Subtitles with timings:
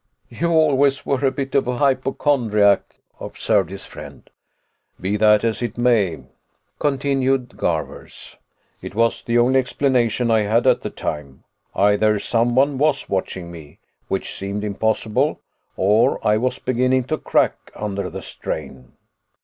[0.29, 4.27] "You always were a bit of a hypochondriac," observed his friend.
[4.99, 6.23] "Be that as it may,"
[6.79, 8.37] continued Garvers,
[8.81, 11.43] "it was the only explanation I had at the time.
[11.75, 13.77] Either someone was watching me,
[14.07, 15.39] which seemed impossible,
[15.77, 18.93] or I was beginning to crack under the strain.